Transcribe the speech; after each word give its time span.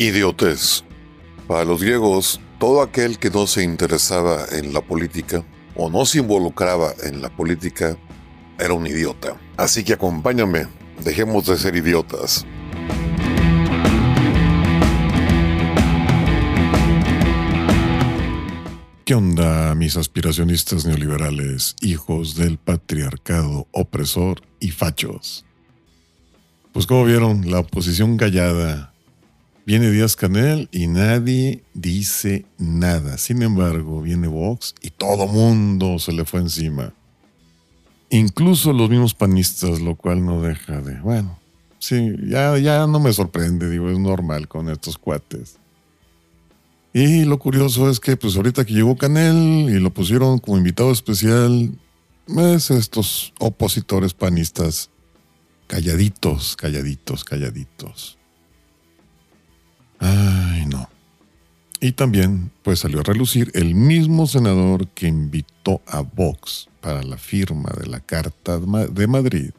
Idiotez. 0.00 0.82
Para 1.46 1.66
los 1.66 1.82
griegos, 1.82 2.40
todo 2.58 2.80
aquel 2.80 3.18
que 3.18 3.28
no 3.28 3.46
se 3.46 3.62
interesaba 3.62 4.46
en 4.50 4.72
la 4.72 4.80
política 4.80 5.44
o 5.76 5.90
no 5.90 6.06
se 6.06 6.20
involucraba 6.20 6.94
en 7.02 7.20
la 7.20 7.28
política 7.28 7.98
era 8.58 8.72
un 8.72 8.86
idiota. 8.86 9.38
Así 9.58 9.84
que 9.84 9.92
acompáñame, 9.92 10.68
dejemos 11.04 11.44
de 11.44 11.58
ser 11.58 11.76
idiotas. 11.76 12.46
¿Qué 19.04 19.14
onda, 19.14 19.74
mis 19.74 19.98
aspiracionistas 19.98 20.86
neoliberales, 20.86 21.76
hijos 21.82 22.36
del 22.36 22.56
patriarcado 22.56 23.66
opresor 23.72 24.40
y 24.60 24.70
fachos? 24.70 25.44
Pues 26.72 26.86
como 26.86 27.04
vieron, 27.04 27.50
la 27.50 27.58
oposición 27.58 28.16
callada. 28.16 28.89
Viene 29.70 29.92
Díaz 29.92 30.16
Canel 30.16 30.68
y 30.72 30.88
nadie 30.88 31.62
dice 31.74 32.44
nada. 32.58 33.18
Sin 33.18 33.40
embargo, 33.40 34.02
viene 34.02 34.26
Vox 34.26 34.74
y 34.82 34.90
todo 34.90 35.28
mundo 35.28 36.00
se 36.00 36.10
le 36.10 36.24
fue 36.24 36.40
encima. 36.40 36.92
Incluso 38.08 38.72
los 38.72 38.90
mismos 38.90 39.14
panistas, 39.14 39.80
lo 39.80 39.94
cual 39.94 40.24
no 40.24 40.42
deja 40.42 40.80
de... 40.80 40.98
Bueno, 40.98 41.38
sí, 41.78 42.16
ya, 42.26 42.58
ya 42.58 42.84
no 42.88 42.98
me 42.98 43.12
sorprende, 43.12 43.70
digo, 43.70 43.88
es 43.88 43.98
normal 44.00 44.48
con 44.48 44.68
estos 44.70 44.98
cuates. 44.98 45.58
Y 46.92 47.24
lo 47.24 47.38
curioso 47.38 47.88
es 47.88 48.00
que 48.00 48.16
pues 48.16 48.34
ahorita 48.34 48.64
que 48.64 48.74
llegó 48.74 48.96
Canel 48.96 49.70
y 49.70 49.78
lo 49.78 49.94
pusieron 49.94 50.40
como 50.40 50.58
invitado 50.58 50.90
especial, 50.90 51.78
es 52.26 52.72
estos 52.72 53.32
opositores 53.38 54.14
panistas 54.14 54.90
calladitos, 55.68 56.56
calladitos, 56.56 57.22
calladitos. 57.22 58.19
Ay, 60.00 60.66
no. 60.66 60.88
Y 61.80 61.92
también 61.92 62.50
pues 62.62 62.80
salió 62.80 63.00
a 63.00 63.04
relucir 63.04 63.50
el 63.54 63.74
mismo 63.74 64.26
senador 64.26 64.88
que 64.88 65.06
invitó 65.06 65.80
a 65.86 66.00
Vox 66.00 66.68
para 66.80 67.02
la 67.02 67.16
firma 67.16 67.70
de 67.80 67.86
la 67.86 68.00
Carta 68.00 68.58
de 68.58 69.06
Madrid 69.06 69.50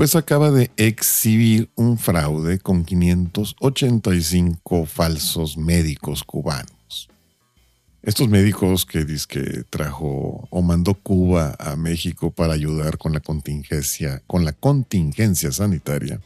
pues 0.00 0.16
acaba 0.16 0.50
de 0.50 0.70
exhibir 0.78 1.68
un 1.74 1.98
fraude 1.98 2.58
con 2.58 2.86
585 2.86 4.86
falsos 4.86 5.58
médicos 5.58 6.24
cubanos. 6.24 7.10
Estos 8.00 8.30
médicos 8.30 8.86
que 8.86 9.04
dice 9.04 9.26
que 9.28 9.62
trajo 9.68 10.48
o 10.48 10.62
mandó 10.62 10.94
Cuba 10.94 11.54
a 11.58 11.76
México 11.76 12.30
para 12.30 12.54
ayudar 12.54 12.96
con 12.96 13.12
la 13.12 13.20
contingencia, 13.20 14.22
con 14.26 14.46
la 14.46 14.54
contingencia 14.54 15.52
sanitaria, 15.52 16.18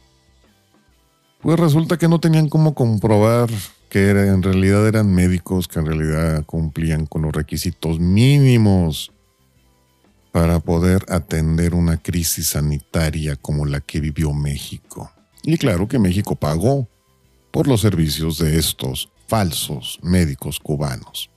pues 1.45 1.59
resulta 1.59 1.99
que 1.99 2.07
no 2.07 2.19
tenían 2.19 2.49
cómo 2.49 2.73
comprobar 2.73 3.51
que 3.87 4.09
en 4.09 4.41
realidad 4.41 4.87
eran 4.87 5.13
médicos 5.13 5.67
que 5.67 5.77
en 5.77 5.85
realidad 5.85 6.43
cumplían 6.43 7.05
con 7.05 7.21
los 7.21 7.33
requisitos 7.33 7.99
mínimos 7.99 9.11
para 10.31 10.59
poder 10.59 11.05
atender 11.07 11.75
una 11.75 11.97
crisis 11.97 12.47
sanitaria 12.47 13.35
como 13.35 13.67
la 13.67 13.79
que 13.79 13.99
vivió 13.99 14.33
México. 14.33 15.11
Y 15.43 15.59
claro 15.59 15.87
que 15.87 15.99
México 15.99 16.35
pagó 16.35 16.89
por 17.51 17.67
los 17.67 17.81
servicios 17.81 18.39
de 18.39 18.57
estos 18.57 19.11
falsos 19.27 19.99
médicos 20.01 20.59
cubanos, 20.59 21.29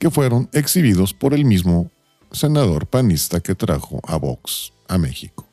que 0.00 0.10
fueron 0.10 0.48
exhibidos 0.52 1.14
por 1.14 1.32
el 1.32 1.44
mismo 1.44 1.92
senador 2.32 2.88
panista 2.88 3.38
que 3.38 3.54
trajo 3.54 4.00
a 4.02 4.16
Vox 4.16 4.72
a 4.88 4.98
México. 4.98 5.46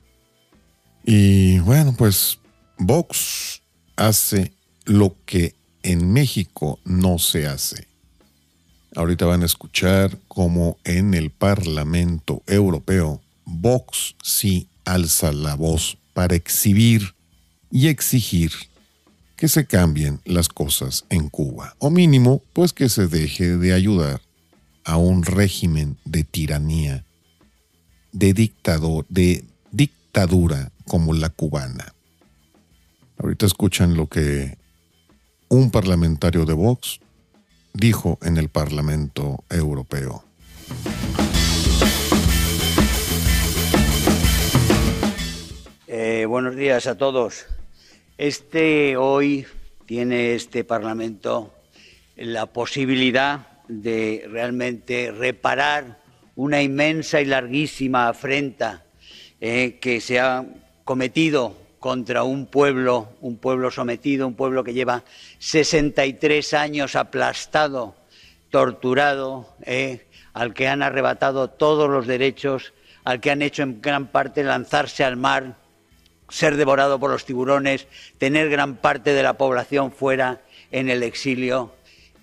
Y 1.03 1.59
bueno, 1.59 1.94
pues 1.95 2.40
Vox 2.80 3.58
hace 4.00 4.53
lo 4.86 5.16
que 5.25 5.55
en 5.83 6.11
México 6.11 6.80
no 6.86 7.19
se 7.19 7.47
hace. 7.47 7.88
Ahorita 8.96 9.25
van 9.25 9.44
a 9.44 9.46
escuchar 9.46 10.18
cómo 10.28 10.78
en 10.84 11.13
el 11.13 11.29
Parlamento 11.29 12.41
Europeo 12.47 13.22
Vox 13.46 14.16
sí 14.23 14.68
alza 14.85 15.31
la 15.31 15.56
voz 15.56 15.97
para 16.13 16.35
exhibir 16.35 17.13
y 17.72 17.88
exigir 17.88 18.51
que 19.35 19.47
se 19.47 19.66
cambien 19.66 20.19
las 20.25 20.50
cosas 20.50 21.06
en 21.09 21.29
Cuba, 21.29 21.75
o 21.79 21.90
mínimo, 21.90 22.41
pues 22.53 22.73
que 22.73 22.90
se 22.90 23.07
deje 23.07 23.57
de 23.57 23.73
ayudar 23.73 24.22
a 24.84 24.97
un 24.97 25.23
régimen 25.23 25.97
de 26.03 26.23
tiranía, 26.23 27.06
de 28.12 28.34
dictador, 28.34 29.06
de 29.07 29.46
dictadura 29.72 30.72
como 30.85 31.13
la 31.13 31.29
cubana. 31.29 31.94
Ahorita 33.22 33.46
escuchan 33.46 33.97
lo 33.97 34.07
que 34.07 34.57
un 35.50 35.72
parlamentario 35.72 36.46
de 36.46 36.53
Vox 36.53 37.02
dijo 37.74 38.18
en 38.22 38.38
el 38.38 38.47
Parlamento 38.47 39.44
Europeo. 39.50 40.24
Eh, 45.88 46.25
buenos 46.29 46.56
días 46.56 46.88
a 46.88 46.97
todos. 46.97 47.46
Este 48.18 48.96
hoy 48.96 49.46
tiene 49.85 50.34
este 50.35 50.63
Parlamento 50.63 51.53
la 52.16 52.46
posibilidad 52.46 53.47
de 53.68 54.28
realmente 54.31 55.12
reparar 55.12 56.00
una 56.38 56.62
inmensa 56.62 57.19
y 57.19 57.25
larguísima 57.25 58.08
afrenta 58.08 58.85
eh, 59.41 59.78
que 59.81 60.00
se 60.00 60.22
ha 60.22 60.46
cometido 60.85 61.69
contra 61.79 62.23
un 62.23 62.45
pueblo, 62.45 63.09
un 63.22 63.38
pueblo 63.38 63.72
sometido, 63.72 64.28
un 64.28 64.35
pueblo 64.35 64.63
que 64.63 64.73
lleva 64.73 65.03
63 65.40 66.53
años 66.53 66.95
aplastado, 66.95 67.95
torturado, 68.50 69.56
eh, 69.63 70.06
al 70.34 70.53
que 70.53 70.67
han 70.67 70.84
arrebatado 70.84 71.50
todos 71.50 71.90
los 71.90 72.06
derechos, 72.06 72.73
al 73.03 73.22
que 73.22 73.31
han 73.31 73.41
hecho 73.41 73.63
en 73.63 73.81
gran 73.81 74.07
parte 74.07 74.44
lanzarse 74.44 75.03
al 75.03 75.17
mar, 75.17 75.56
ser 76.29 76.57
devorado 76.57 77.00
por 77.00 77.12
los 77.12 77.25
tiburones, 77.25 77.88
tener 78.17 78.50
gran 78.50 78.75
parte 78.75 79.13
de 79.13 79.23
la 79.23 79.34
población 79.34 79.91
fuera 79.91 80.41
en 80.72 80.90
el 80.90 81.01
exilio 81.01 81.73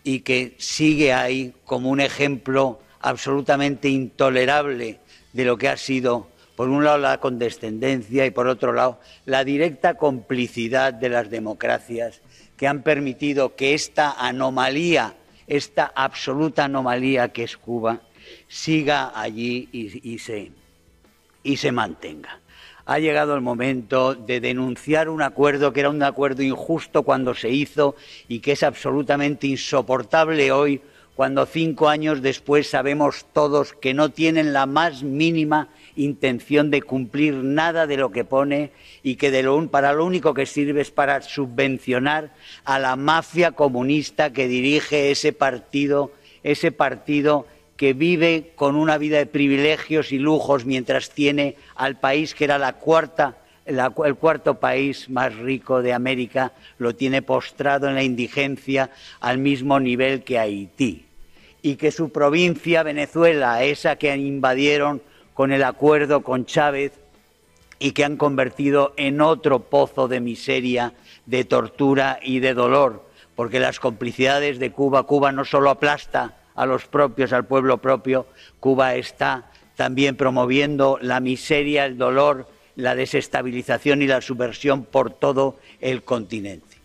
y 0.05 0.21
que 0.21 0.55
sigue 0.59 1.12
ahí 1.12 1.53
como 1.65 1.91
un 1.91 2.00
ejemplo 2.00 2.81
absolutamente 3.00 3.88
intolerable 3.88 5.00
de 5.33 5.44
lo 5.44 5.59
que 5.59 5.69
ha 5.69 5.77
sido 5.77 6.28
por 6.56 6.71
un 6.71 6.83
lado 6.83 6.99
la 6.99 7.21
condescendencia 7.21 8.27
y 8.27 8.31
por 8.31 8.49
otro 8.49 8.72
lado 8.72 8.99
la 9.27 9.44
directa 9.44 9.94
complicidad 9.94 10.93
de 10.93 11.11
las 11.11 11.31
democracias 11.31 12.22
que 12.56 12.67
han 12.67 12.83
permitido 12.83 13.55
que 13.55 13.75
esta 13.75 14.12
anomalía, 14.12 15.15
esta 15.47 15.93
absoluta 15.94 16.65
anomalía 16.65 17.28
que 17.28 17.44
es 17.44 17.56
Cuba, 17.56 18.00
siga 18.49 19.12
allí 19.15 19.69
y, 19.71 20.19
se, 20.19 20.50
y 21.43 21.56
se 21.59 21.72
mantenga. 21.72 22.41
Ha 22.87 22.99
llegado 22.99 23.34
el 23.34 23.41
momento 23.41 24.15
de 24.15 24.41
denunciar 24.41 25.09
un 25.09 25.21
acuerdo 25.21 25.73
que 25.73 25.81
era 25.81 25.91
un 25.91 26.03
acuerdo 26.03 26.43
injusto 26.43 27.03
cuando 27.03 27.34
se 27.34 27.50
hizo 27.50 27.97
y 28.28 28.38
que 28.41 28.53
es 28.53 28.62
absolutamente 28.62 29.47
insoportable 29.49 30.53
hoy 30.53 30.81
cuando 31.16 31.47
cinco 31.47 31.88
años 31.88 32.21
después 32.21 32.69
sabemos 32.69 33.25
todos 33.32 33.72
que 33.72 33.94
no 33.94 34.10
tienen 34.10 34.53
la 34.53 34.66
más 34.66 35.03
mínima 35.03 35.71
intención 35.97 36.71
de 36.71 36.82
cumplir 36.82 37.37
nada 37.37 37.87
de 37.87 37.97
lo 37.97 38.12
que 38.12 38.25
pone 38.25 38.71
y 39.03 39.16
que 39.16 39.43
lo, 39.43 39.66
para 39.69 39.94
lo 39.94 40.05
único 40.05 40.34
que 40.34 40.44
sirve 40.44 40.82
es 40.82 40.91
para 40.91 41.22
subvencionar 41.22 42.34
a 42.65 42.78
la 42.78 42.97
mafia 42.97 43.53
comunista 43.53 44.34
que 44.34 44.47
dirige 44.47 45.10
ese 45.10 45.32
partido, 45.32 46.12
ese 46.43 46.71
partido 46.71 47.47
que 47.78 47.94
vive 47.94 48.53
con 48.55 48.76
una 48.76 48.99
vida 48.99 49.16
de 49.16 49.26
privilegios 49.26 50.12
y 50.12 50.19
lujos 50.19 50.66
mientras 50.66 51.10
tiene 51.10 51.56
al 51.75 51.99
país 51.99 52.34
que 52.34 52.44
era 52.44 52.59
la 52.59 52.75
cuarta 52.75 53.38
el 53.67 54.15
cuarto 54.17 54.61
país 54.61 55.11
más 55.11 55.35
rico 55.35 55.83
de 55.83 55.93
América 55.93 56.53
lo 56.79 56.95
tiene 56.95 57.23
postrado 57.23 57.89
en 57.89 57.97
la 57.97 58.03
indigencia 58.03 58.91
al 59.21 59.39
mismo 59.39 59.81
nivel 59.81 60.23
que 60.23 60.39
Haití. 60.39 61.07
Y 61.63 61.77
que 61.77 61.91
su 61.91 62.11
provincia, 62.11 62.85
Venezuela, 62.85 63.63
esa 63.65 63.97
que 63.97 64.15
invadieron 64.17 65.03
con 65.35 65.53
el 65.53 65.65
acuerdo 65.65 66.23
con 66.23 66.47
Chávez 66.47 66.93
y 67.79 67.93
que 67.93 68.05
han 68.05 68.17
convertido 68.17 68.95
en 68.97 69.21
otro 69.21 69.61
pozo 69.61 70.09
de 70.09 70.21
miseria, 70.21 70.95
de 71.27 71.45
tortura 71.45 72.19
y 72.23 72.39
de 72.39 72.55
dolor, 72.55 73.05
porque 73.35 73.61
las 73.61 73.81
complicidades 73.81 74.59
de 74.59 74.71
Cuba, 74.71 75.03
Cuba 75.03 75.33
no 75.33 75.45
solo 75.45 75.71
aplasta 75.71 76.37
a 76.55 76.65
los 76.67 76.87
propios, 76.87 77.33
al 77.33 77.45
pueblo 77.45 77.79
propio, 77.79 78.27
Cuba 78.61 78.95
está 78.95 79.51
también 79.75 80.17
promoviendo 80.17 80.99
la 81.03 81.21
miseria, 81.21 81.85
el 81.85 81.99
dolor, 81.99 82.49
la 82.76 82.94
desestabilización 82.94 84.02
y 84.02 84.06
la 84.06 84.20
subversión 84.20 84.84
por 84.84 85.11
todo 85.11 85.58
el 85.81 86.02
continente. 86.05 86.76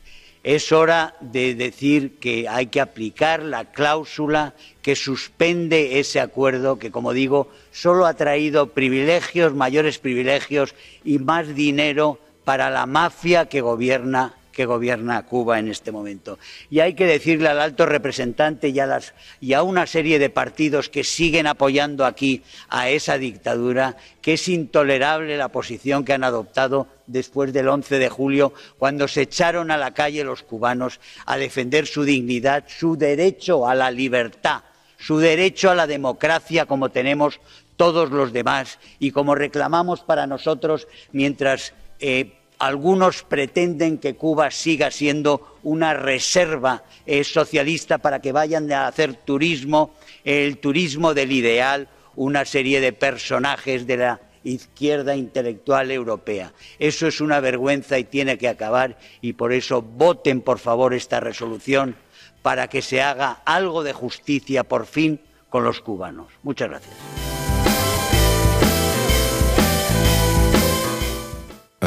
Es 0.43 0.71
hora 0.71 1.15
de 1.19 1.53
decir 1.53 2.17
que 2.17 2.47
hay 2.49 2.67
que 2.67 2.81
aplicar 2.81 3.43
la 3.43 3.65
cláusula 3.65 4.55
que 4.81 4.95
suspende 4.95 5.99
ese 5.99 6.19
acuerdo 6.19 6.79
que, 6.79 6.89
como 6.89 7.13
digo, 7.13 7.51
solo 7.71 8.07
ha 8.07 8.15
traído 8.15 8.71
privilegios, 8.71 9.53
mayores 9.53 9.99
privilegios 9.99 10.73
y 11.03 11.19
más 11.19 11.53
dinero 11.53 12.17
para 12.44 12.71
la 12.71 12.87
mafia 12.87 13.45
que 13.45 13.61
gobierna 13.61 14.33
que 14.51 14.65
gobierna 14.65 15.25
Cuba 15.25 15.59
en 15.59 15.69
este 15.69 15.92
momento. 15.92 16.39
Y 16.69 16.80
hay 16.80 16.94
que 16.94 17.06
decirle 17.06 17.50
al 17.50 17.59
alto 17.59 17.86
representante 17.86 18.69
y 18.69 19.53
a, 19.53 19.63
una 19.63 19.88
serie 19.88 20.19
de 20.19 20.30
partidos 20.30 20.89
que 20.89 21.03
siguen 21.03 21.48
apoyando 21.48 22.06
aquí 22.06 22.44
a 22.69 22.89
esa 22.89 23.18
dictadura 23.18 23.98
que 24.21 24.33
es 24.33 24.48
intolerable 24.48 25.38
la 25.38 25.50
posición 25.50 26.06
que 26.06 26.13
han 26.13 26.24
adoptado 26.24 26.88
después 27.07 27.51
del 27.51 27.68
11 27.68 28.00
de 28.00 28.09
julio, 28.09 28.53
cuando 28.77 29.07
se 29.07 29.24
echaron 29.24 29.71
a 29.71 29.77
la 29.77 29.94
calle 29.94 30.24
los 30.24 30.44
cubanos 30.44 31.00
a 31.25 31.38
defender 31.38 31.88
su 31.88 32.04
dignidad, 32.04 32.65
su 32.68 32.95
derecho 32.97 33.68
a 33.68 33.75
la 33.75 33.92
libertad, 33.92 34.62
su 34.97 35.18
derecho 35.18 35.69
a 35.69 35.75
la 35.75 35.88
democracia 35.88 36.65
como 36.65 36.89
tenemos 36.89 37.39
todos 37.75 38.12
los 38.12 38.31
demás 38.31 38.77
y 39.00 39.12
como 39.12 39.33
reclamamos 39.33 40.01
para 40.01 40.27
nosotros 40.27 40.88
mientras 41.12 41.74
eh, 42.00 42.38
algunos 42.61 43.23
pretenden 43.23 43.97
que 43.97 44.15
Cuba 44.15 44.51
siga 44.51 44.91
siendo 44.91 45.57
una 45.63 45.95
reserva 45.95 46.83
eh, 47.07 47.23
socialista 47.23 47.97
para 47.97 48.21
que 48.21 48.31
vayan 48.31 48.71
a 48.71 48.85
hacer 48.85 49.15
turismo, 49.15 49.95
el 50.23 50.59
turismo 50.59 51.15
del 51.15 51.31
ideal, 51.31 51.89
una 52.15 52.45
serie 52.45 52.79
de 52.79 52.93
personajes 52.93 53.87
de 53.87 53.97
la 53.97 54.21
izquierda 54.43 55.15
intelectual 55.15 55.89
europea. 55.89 56.53
Eso 56.77 57.07
es 57.07 57.19
una 57.19 57.39
vergüenza 57.39 57.97
y 57.97 58.03
tiene 58.03 58.37
que 58.37 58.47
acabar 58.47 58.99
y 59.21 59.33
por 59.33 59.53
eso 59.53 59.81
voten 59.81 60.41
por 60.41 60.59
favor 60.59 60.93
esta 60.93 61.19
resolución 61.19 61.95
para 62.43 62.67
que 62.67 62.83
se 62.83 63.01
haga 63.01 63.41
algo 63.43 63.83
de 63.83 63.93
justicia 63.93 64.63
por 64.63 64.85
fin 64.85 65.19
con 65.49 65.63
los 65.63 65.81
cubanos. 65.81 66.27
Muchas 66.43 66.69
gracias. 66.69 67.31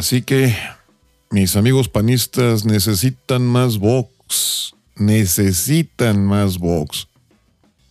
Así 0.05 0.21
que 0.21 0.55
mis 1.31 1.55
amigos 1.55 1.89
panistas 1.89 2.63
necesitan 2.63 3.41
más 3.41 3.79
Vox, 3.79 4.75
necesitan 4.95 6.23
más 6.23 6.59
Vox. 6.59 7.07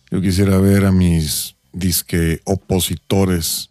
Yo 0.09 0.21
quisiera 0.21 0.57
ver 0.59 0.85
a 0.85 0.93
mis 0.93 1.57
disque 1.73 2.39
opositores 2.45 3.69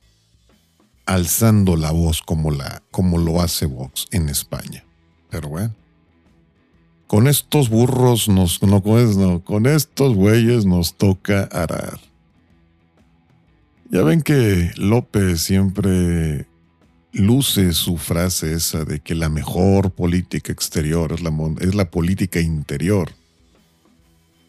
alzando 1.06 1.74
la 1.74 1.90
voz 1.90 2.20
como, 2.20 2.50
la, 2.50 2.82
como 2.90 3.16
lo 3.16 3.40
hace 3.40 3.64
Vox 3.64 4.08
en 4.10 4.28
España. 4.28 4.84
Pero 5.30 5.48
bueno, 5.48 5.74
con 7.06 7.28
estos 7.28 7.70
burros 7.70 8.28
nos, 8.28 8.62
no, 8.62 8.82
no, 8.84 9.42
con 9.42 9.64
estos 9.64 10.14
güeyes 10.14 10.66
nos 10.66 10.98
toca 10.98 11.44
arar. 11.44 11.98
Ya 13.90 14.02
ven 14.02 14.20
que 14.20 14.70
López 14.76 15.40
siempre 15.40 16.46
luce 17.14 17.72
su 17.72 17.96
frase 17.96 18.52
esa 18.52 18.84
de 18.84 19.00
que 19.00 19.14
la 19.14 19.28
mejor 19.28 19.90
política 19.92 20.52
exterior 20.52 21.12
es 21.12 21.22
la, 21.22 21.32
es 21.60 21.74
la 21.74 21.90
política 21.90 22.40
interior. 22.40 23.12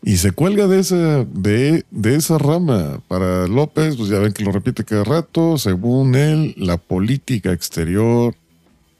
Y 0.04 0.18
se 0.18 0.32
cuelga 0.32 0.68
de 0.68 0.80
esa, 0.80 1.24
de, 1.26 1.86
de 1.90 2.16
esa 2.16 2.38
rama. 2.38 3.02
Para 3.08 3.48
López, 3.48 3.96
pues 3.96 4.10
ya 4.10 4.20
ven 4.20 4.34
que 4.34 4.44
lo 4.44 4.52
repite 4.52 4.84
cada 4.84 5.04
rato, 5.04 5.58
según 5.58 6.16
él, 6.16 6.54
la 6.58 6.78
política 6.78 7.52
exterior, 7.52 8.36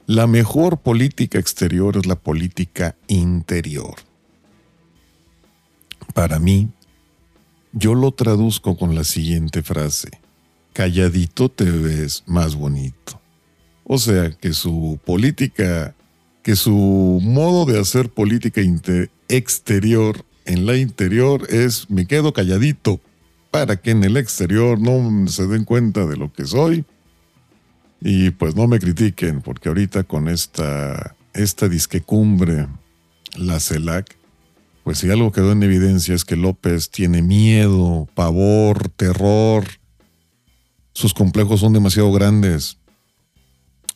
la 0.06 0.26
mejor 0.26 0.78
política 0.78 1.38
exterior 1.38 1.96
es 1.96 2.06
la 2.06 2.16
política 2.16 2.96
interior. 3.08 3.94
Para 6.14 6.38
mí, 6.38 6.70
yo 7.72 7.94
lo 7.94 8.12
traduzco 8.12 8.76
con 8.76 8.94
la 8.94 9.04
siguiente 9.04 9.62
frase. 9.62 10.10
Calladito 10.72 11.48
te 11.48 11.64
ves 11.64 12.22
más 12.26 12.54
bonito. 12.54 13.15
O 13.88 13.98
sea, 13.98 14.30
que 14.30 14.52
su 14.52 14.98
política, 15.04 15.94
que 16.42 16.56
su 16.56 17.20
modo 17.22 17.70
de 17.70 17.78
hacer 17.78 18.10
política 18.10 18.60
exterior 19.28 20.24
en 20.44 20.66
la 20.66 20.76
interior 20.76 21.46
es 21.50 21.88
me 21.88 22.06
quedo 22.06 22.32
calladito 22.32 23.00
para 23.52 23.76
que 23.76 23.92
en 23.92 24.02
el 24.02 24.16
exterior 24.16 24.80
no 24.80 25.28
se 25.28 25.46
den 25.46 25.64
cuenta 25.64 26.04
de 26.04 26.16
lo 26.16 26.32
que 26.32 26.46
soy 26.46 26.84
y 28.00 28.30
pues 28.30 28.56
no 28.56 28.66
me 28.66 28.80
critiquen 28.80 29.40
porque 29.40 29.68
ahorita 29.68 30.02
con 30.02 30.28
esta, 30.28 31.14
esta 31.32 31.68
disquecumbre, 31.68 32.66
la 33.36 33.60
CELAC, 33.60 34.16
pues 34.82 34.98
si 34.98 35.10
algo 35.10 35.30
quedó 35.30 35.52
en 35.52 35.62
evidencia 35.62 36.14
es 36.14 36.24
que 36.24 36.36
López 36.36 36.90
tiene 36.90 37.22
miedo, 37.22 38.08
pavor, 38.14 38.88
terror, 38.90 39.64
sus 40.92 41.14
complejos 41.14 41.60
son 41.60 41.72
demasiado 41.72 42.10
grandes 42.12 42.78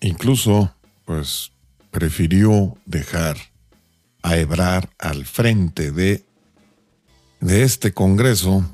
Incluso, 0.01 0.75
pues, 1.05 1.53
prefirió 1.91 2.77
dejar 2.87 3.37
a 4.23 4.37
Ebrar 4.37 4.91
al 4.99 5.25
frente 5.25 5.93
de, 5.93 6.25
de 7.41 7.63
este 7.63 7.93
Congreso 7.93 8.65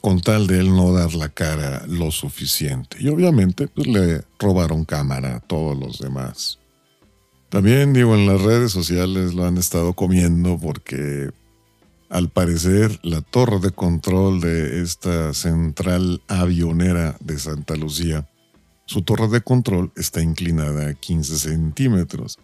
con 0.00 0.20
tal 0.20 0.48
de 0.48 0.58
él 0.58 0.74
no 0.74 0.92
dar 0.92 1.14
la 1.14 1.28
cara 1.28 1.84
lo 1.86 2.10
suficiente. 2.10 2.96
Y 3.00 3.08
obviamente, 3.08 3.68
pues 3.68 3.86
le 3.86 4.22
robaron 4.38 4.84
cámara 4.84 5.36
a 5.36 5.40
todos 5.40 5.78
los 5.78 6.00
demás. 6.00 6.58
También 7.48 7.92
digo, 7.92 8.14
en 8.14 8.26
las 8.26 8.40
redes 8.40 8.72
sociales 8.72 9.34
lo 9.34 9.46
han 9.46 9.58
estado 9.58 9.92
comiendo 9.92 10.58
porque 10.58 11.30
al 12.08 12.28
parecer 12.30 12.98
la 13.02 13.20
torre 13.20 13.60
de 13.60 13.70
control 13.70 14.40
de 14.40 14.82
esta 14.82 15.32
central 15.34 16.20
avionera 16.26 17.16
de 17.20 17.38
Santa 17.38 17.76
Lucía 17.76 18.26
su 18.86 19.02
torre 19.02 19.28
de 19.28 19.40
control 19.40 19.92
está 19.96 20.22
inclinada 20.22 20.88
a 20.88 20.94
15 20.94 21.38
centímetros. 21.38 22.38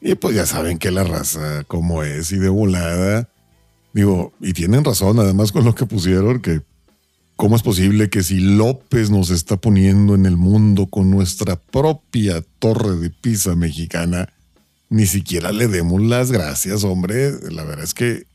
Y 0.00 0.14
pues 0.16 0.36
ya 0.36 0.46
saben 0.46 0.78
que 0.78 0.90
la 0.90 1.04
raza 1.04 1.64
como 1.64 2.02
es 2.02 2.30
y 2.32 2.36
de 2.36 2.48
volada. 2.48 3.28
Digo, 3.92 4.32
y 4.40 4.52
tienen 4.52 4.84
razón 4.84 5.18
además 5.18 5.52
con 5.52 5.64
lo 5.64 5.74
que 5.74 5.86
pusieron, 5.86 6.40
que 6.40 6.60
cómo 7.36 7.56
es 7.56 7.62
posible 7.62 8.10
que 8.10 8.22
si 8.22 8.38
López 8.38 9.10
nos 9.10 9.30
está 9.30 9.56
poniendo 9.56 10.14
en 10.14 10.26
el 10.26 10.36
mundo 10.36 10.86
con 10.86 11.10
nuestra 11.10 11.56
propia 11.56 12.42
torre 12.58 12.96
de 12.96 13.10
pisa 13.10 13.56
mexicana, 13.56 14.28
ni 14.90 15.06
siquiera 15.06 15.52
le 15.52 15.68
demos 15.68 16.02
las 16.02 16.30
gracias, 16.30 16.84
hombre. 16.84 17.32
La 17.50 17.64
verdad 17.64 17.84
es 17.84 17.94
que 17.94 18.26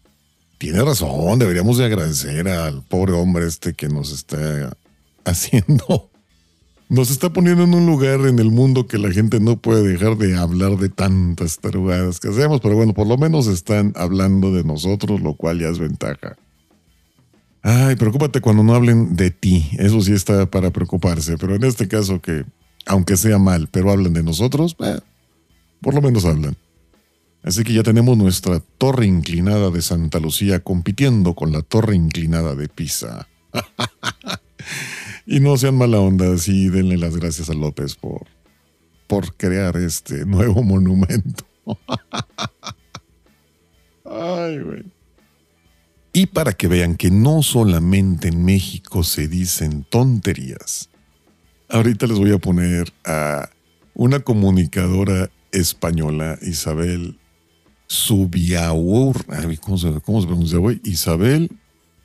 tiene 0.58 0.84
razón, 0.84 1.40
deberíamos 1.40 1.78
de 1.78 1.86
agradecer 1.86 2.48
al 2.50 2.84
pobre 2.84 3.14
hombre 3.14 3.48
este 3.48 3.74
que 3.74 3.88
nos 3.88 4.12
está 4.12 4.76
haciendo 5.24 6.09
nos 6.90 7.12
está 7.12 7.32
poniendo 7.32 7.64
en 7.64 7.76
un 7.76 7.86
lugar 7.86 8.22
en 8.22 8.40
el 8.40 8.50
mundo 8.50 8.88
que 8.88 8.98
la 8.98 9.12
gente 9.12 9.40
no 9.40 9.58
puede 9.58 9.88
dejar 9.88 10.18
de 10.18 10.36
hablar 10.36 10.76
de 10.78 10.90
tantas 10.90 11.60
tarugadas 11.60 12.20
que 12.20 12.30
hacemos, 12.30 12.62
pero 12.62 12.76
bueno, 12.76 12.94
por 12.94 13.06
lo 13.06 13.16
menos 13.16 13.46
están 13.46 13.94
hablando 13.96 14.52
de 14.52 14.64
nosotros, 14.64 15.22
lo 15.22 15.36
cual 15.36 15.60
ya 15.60 15.70
es 15.70 15.78
ventaja. 15.78 16.36
Ay, 17.62 17.96
preocúpate 17.96 18.42
cuando 18.42 18.64
no 18.64 18.74
hablen 18.74 19.16
de 19.16 19.30
ti, 19.30 19.70
eso 19.78 20.02
sí 20.02 20.14
está 20.14 20.50
para 20.50 20.72
preocuparse, 20.72 21.38
pero 21.38 21.56
en 21.56 21.64
este 21.64 21.88
caso 21.88 22.22
que, 22.22 22.44
aunque 22.88 23.18
sea 23.18 23.38
mal, 23.38 23.70
pero 23.72 23.92
hablan 23.92 24.14
de 24.14 24.24
nosotros, 24.24 24.76
eh, 24.80 25.00
por 25.82 25.94
lo 25.94 26.02
menos 26.02 26.26
hablan. 26.26 26.58
Así 27.44 27.64
que 27.64 27.74
ya 27.74 27.84
tenemos 27.84 28.18
nuestra 28.18 28.62
torre 28.80 29.06
inclinada 29.06 29.70
de 29.70 29.82
Santa 29.82 30.20
Lucía 30.20 30.60
compitiendo 30.62 31.36
con 31.36 31.52
la 31.52 31.62
torre 31.62 31.96
inclinada 31.96 32.56
de 32.56 32.68
Pisa. 32.68 33.28
Y 35.32 35.42
no 35.42 35.56
sean 35.58 35.78
mala 35.78 36.00
onda, 36.00 36.36
sí, 36.40 36.70
denle 36.70 36.98
las 36.98 37.16
gracias 37.16 37.52
a 37.52 37.54
López 37.54 37.96
por, 37.96 38.26
por 39.06 39.36
crear 39.36 39.78
este 39.78 40.26
nuevo 40.26 40.64
monumento. 40.64 41.46
Ay, 44.06 44.58
güey. 44.58 44.86
Y 46.14 46.26
para 46.26 46.54
que 46.54 46.68
vean 46.68 46.96
que 46.96 47.12
no 47.12 47.44
solamente 47.44 48.30
en 48.30 48.44
México 48.44 49.04
se 49.04 49.28
dicen 49.28 49.86
tonterías, 49.88 50.90
ahorita 51.70 52.08
les 52.08 52.18
voy 52.18 52.32
a 52.32 52.40
poner 52.40 52.92
a 53.06 53.52
una 53.94 54.22
comunicadora 54.22 55.30
española, 55.52 56.40
Isabel 56.42 57.20
Subiaur, 57.86 59.24
¿cómo 59.62 59.78
se, 59.78 60.02
cómo 60.02 60.22
se 60.22 60.28
pronuncia, 60.28 60.58
güey? 60.58 60.82
Isabel 60.84 61.52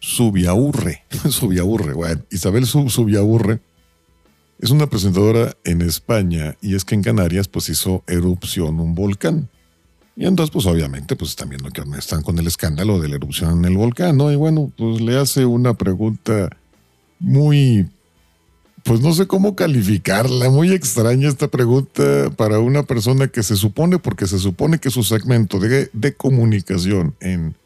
Subiaurre. 0.04 1.02
Subiaurre, 1.30 1.94
bueno, 1.94 2.22
Isabel 2.30 2.66
Subiaurre 2.66 3.60
es 4.58 4.70
una 4.70 4.86
presentadora 4.86 5.56
en 5.64 5.80
España 5.80 6.56
y 6.60 6.74
es 6.74 6.84
que 6.84 6.94
en 6.94 7.02
Canarias 7.02 7.48
pues 7.48 7.70
hizo 7.70 8.04
erupción 8.06 8.80
un 8.80 8.94
volcán. 8.94 9.48
Y 10.14 10.26
entonces 10.26 10.52
pues 10.52 10.66
obviamente 10.66 11.16
pues 11.16 11.34
también 11.36 11.62
que 11.72 11.82
están 11.98 12.22
con 12.22 12.38
el 12.38 12.46
escándalo 12.46 13.00
de 13.00 13.08
la 13.08 13.16
erupción 13.16 13.58
en 13.60 13.64
el 13.64 13.78
volcán, 13.78 14.18
¿no? 14.18 14.30
Y 14.30 14.36
bueno, 14.36 14.70
pues 14.76 15.00
le 15.00 15.18
hace 15.18 15.46
una 15.46 15.72
pregunta 15.72 16.50
muy, 17.18 17.88
pues 18.82 19.00
no 19.00 19.14
sé 19.14 19.26
cómo 19.26 19.56
calificarla, 19.56 20.50
muy 20.50 20.72
extraña 20.72 21.28
esta 21.28 21.48
pregunta 21.48 22.30
para 22.36 22.58
una 22.58 22.82
persona 22.82 23.28
que 23.28 23.42
se 23.42 23.56
supone, 23.56 23.98
porque 23.98 24.26
se 24.26 24.38
supone 24.38 24.78
que 24.78 24.90
su 24.90 25.02
segmento 25.02 25.58
de, 25.58 25.88
de 25.94 26.14
comunicación 26.14 27.14
en 27.20 27.56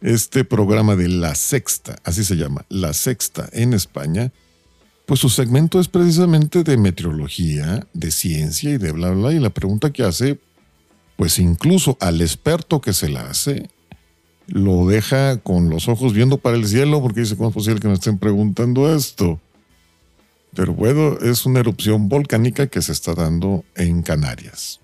este 0.00 0.44
programa 0.44 0.96
de 0.96 1.08
La 1.08 1.34
Sexta, 1.34 1.96
así 2.04 2.24
se 2.24 2.36
llama, 2.36 2.64
La 2.68 2.92
Sexta 2.92 3.48
en 3.52 3.74
España, 3.74 4.32
pues 5.06 5.20
su 5.20 5.28
segmento 5.28 5.80
es 5.80 5.88
precisamente 5.88 6.62
de 6.62 6.76
meteorología, 6.76 7.86
de 7.92 8.10
ciencia 8.10 8.70
y 8.70 8.78
de 8.78 8.92
bla, 8.92 9.10
bla, 9.10 9.32
y 9.32 9.38
la 9.38 9.50
pregunta 9.50 9.92
que 9.92 10.04
hace, 10.04 10.38
pues 11.16 11.38
incluso 11.38 11.98
al 12.00 12.20
experto 12.20 12.80
que 12.80 12.92
se 12.92 13.08
la 13.08 13.28
hace, 13.28 13.68
lo 14.46 14.86
deja 14.86 15.38
con 15.38 15.70
los 15.70 15.88
ojos 15.88 16.12
viendo 16.12 16.38
para 16.38 16.56
el 16.56 16.66
cielo 16.66 17.00
porque 17.00 17.20
dice, 17.20 17.36
¿cómo 17.36 17.50
es 17.50 17.54
posible 17.54 17.80
que 17.80 17.88
me 17.88 17.94
estén 17.94 18.18
preguntando 18.18 18.94
esto? 18.94 19.40
Pero 20.54 20.74
bueno, 20.74 21.18
es 21.20 21.46
una 21.46 21.60
erupción 21.60 22.08
volcánica 22.08 22.66
que 22.66 22.82
se 22.82 22.92
está 22.92 23.14
dando 23.14 23.64
en 23.76 24.02
Canarias. 24.02 24.80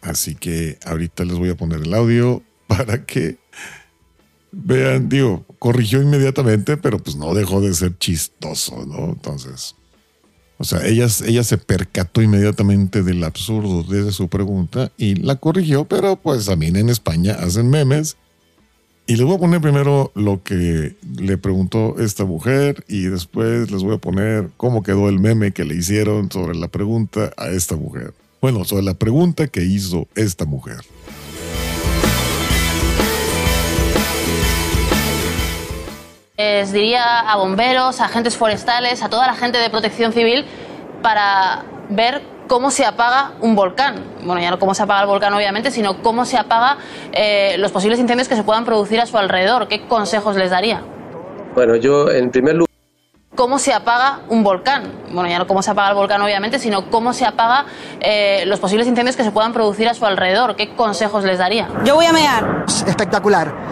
Así 0.00 0.34
que 0.34 0.78
ahorita 0.84 1.24
les 1.24 1.38
voy 1.38 1.50
a 1.50 1.56
poner 1.56 1.82
el 1.82 1.94
audio 1.94 2.42
para 2.66 3.04
que 3.04 3.38
vean, 4.52 5.08
digo, 5.08 5.44
corrigió 5.58 6.02
inmediatamente, 6.02 6.76
pero 6.76 6.98
pues 6.98 7.16
no 7.16 7.34
dejó 7.34 7.60
de 7.60 7.74
ser 7.74 7.96
chistoso, 7.98 8.84
¿no? 8.86 9.10
Entonces, 9.10 9.76
o 10.58 10.64
sea, 10.64 10.86
ella, 10.86 11.06
ella 11.26 11.42
se 11.42 11.58
percató 11.58 12.22
inmediatamente 12.22 13.02
del 13.02 13.24
absurdo 13.24 13.82
de 13.82 14.12
su 14.12 14.28
pregunta 14.28 14.92
y 14.98 15.14
la 15.14 15.36
corrigió, 15.36 15.86
pero 15.86 16.16
pues 16.16 16.46
también 16.46 16.76
en 16.76 16.90
España 16.90 17.34
hacen 17.40 17.70
memes 17.70 18.16
y 19.06 19.16
les 19.16 19.24
voy 19.24 19.36
a 19.36 19.40
poner 19.40 19.60
primero 19.60 20.12
lo 20.14 20.42
que 20.44 20.94
le 21.18 21.38
preguntó 21.38 21.96
esta 21.98 22.24
mujer 22.24 22.84
y 22.86 23.04
después 23.04 23.70
les 23.70 23.82
voy 23.82 23.96
a 23.96 23.98
poner 23.98 24.50
cómo 24.56 24.82
quedó 24.82 25.08
el 25.08 25.18
meme 25.18 25.52
que 25.52 25.64
le 25.64 25.74
hicieron 25.74 26.30
sobre 26.30 26.56
la 26.56 26.68
pregunta 26.68 27.32
a 27.36 27.48
esta 27.48 27.74
mujer. 27.74 28.14
Bueno, 28.40 28.64
sobre 28.64 28.84
la 28.84 28.94
pregunta 28.94 29.48
que 29.48 29.64
hizo 29.64 30.06
esta 30.14 30.44
mujer. 30.44 30.78
Les 36.40 36.72
diría 36.72 37.20
a 37.20 37.36
bomberos, 37.36 38.00
a 38.00 38.06
agentes 38.06 38.34
forestales, 38.34 39.02
a 39.02 39.10
toda 39.10 39.26
la 39.26 39.34
gente 39.34 39.58
de 39.58 39.68
protección 39.68 40.10
civil 40.10 40.46
para 41.02 41.64
ver 41.90 42.22
cómo 42.48 42.70
se 42.70 42.86
apaga 42.86 43.32
un 43.42 43.54
volcán. 43.54 44.02
Bueno, 44.24 44.40
ya 44.40 44.48
no 44.48 44.58
cómo 44.58 44.72
se 44.72 44.82
apaga 44.82 45.02
el 45.02 45.06
volcán, 45.06 45.34
obviamente, 45.34 45.70
sino 45.70 46.02
cómo 46.02 46.24
se 46.24 46.38
apaga 46.38 46.78
eh, 47.12 47.56
los 47.58 47.72
posibles 47.72 48.00
incendios 48.00 48.26
que 48.26 48.36
se 48.36 48.42
puedan 48.42 48.64
producir 48.64 48.98
a 49.00 49.04
su 49.04 49.18
alrededor. 49.18 49.68
¿Qué 49.68 49.86
consejos 49.86 50.34
les 50.36 50.50
daría? 50.50 50.82
Bueno, 51.54 51.76
yo 51.76 52.10
en 52.10 52.30
primer 52.30 52.54
lugar 52.54 52.70
cómo 53.34 53.58
se 53.58 53.74
apaga 53.74 54.20
un 54.30 54.42
volcán. 54.42 54.90
Bueno, 55.12 55.28
ya 55.28 55.38
no 55.38 55.46
cómo 55.46 55.62
se 55.62 55.72
apaga 55.72 55.90
el 55.90 55.94
volcán, 55.94 56.22
obviamente, 56.22 56.58
sino 56.58 56.90
cómo 56.90 57.12
se 57.12 57.26
apaga 57.26 57.66
eh, 58.00 58.44
los 58.46 58.60
posibles 58.60 58.86
incendios 58.86 59.14
que 59.14 59.24
se 59.24 59.30
puedan 59.30 59.52
producir 59.52 59.88
a 59.88 59.94
su 59.94 60.06
alrededor. 60.06 60.56
¿Qué 60.56 60.74
consejos 60.74 61.22
les 61.24 61.36
daría? 61.36 61.68
Yo 61.84 61.96
voy 61.96 62.06
a 62.06 62.12
mear. 62.12 62.64
Espectacular. 62.66 63.69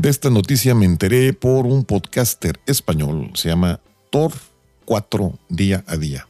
De 0.00 0.08
esta 0.08 0.30
noticia 0.30 0.74
me 0.74 0.86
enteré 0.86 1.34
por 1.34 1.66
un 1.66 1.84
podcaster 1.84 2.58
español, 2.64 3.32
se 3.34 3.50
llama 3.50 3.80
Tor 4.08 4.32
4 4.86 5.38
día 5.50 5.84
a 5.86 5.98
día. 5.98 6.26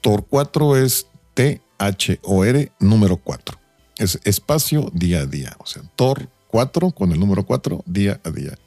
Tor 0.00 0.26
4 0.28 0.78
es 0.78 1.06
T-H-O-R 1.34 2.72
número 2.80 3.16
4. 3.18 3.60
Es 3.98 4.18
espacio 4.24 4.90
día 4.92 5.20
a 5.20 5.26
día. 5.26 5.54
O 5.60 5.66
sea, 5.66 5.84
Tor 5.94 6.28
4 6.48 6.90
con 6.90 7.12
el 7.12 7.20
número 7.20 7.46
4 7.46 7.84
día 7.86 8.20
a 8.24 8.30
día. 8.30 8.58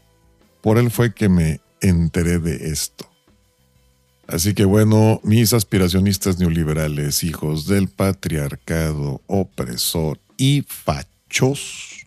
Por 0.62 0.78
él 0.78 0.90
fue 0.90 1.14
que 1.14 1.28
me 1.28 1.60
enteré 1.82 2.40
de 2.40 2.72
esto. 2.72 3.10
Así 4.26 4.54
que 4.54 4.64
bueno, 4.64 5.20
mis 5.26 5.52
aspiracionistas 5.52 6.40
neoliberales, 6.40 7.26
hijos 7.26 7.68
del 7.68 7.90
patriarcado 7.90 9.22
opresor 9.28 10.18
y 10.38 10.64
fachos, 10.66 12.07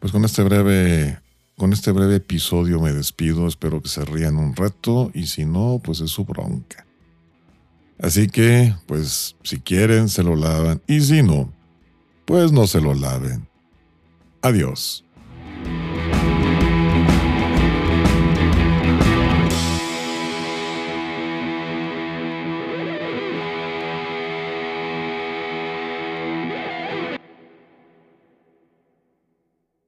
pues 0.00 0.12
con 0.12 0.24
este 0.24 0.42
breve 0.42 1.20
con 1.60 1.74
este 1.74 1.92
breve 1.92 2.16
episodio 2.16 2.80
me 2.80 2.90
despido, 2.90 3.46
espero 3.46 3.82
que 3.82 3.90
se 3.90 4.02
rían 4.06 4.38
un 4.38 4.56
rato 4.56 5.10
y 5.12 5.26
si 5.26 5.44
no, 5.44 5.78
pues 5.84 6.00
es 6.00 6.10
su 6.10 6.24
bronca. 6.24 6.86
Así 7.98 8.28
que, 8.28 8.74
pues 8.86 9.36
si 9.42 9.60
quieren, 9.60 10.08
se 10.08 10.22
lo 10.22 10.36
lavan 10.36 10.80
y 10.86 11.02
si 11.02 11.22
no, 11.22 11.52
pues 12.24 12.50
no 12.50 12.66
se 12.66 12.80
lo 12.80 12.94
laven. 12.94 13.46
Adiós. 14.40 15.04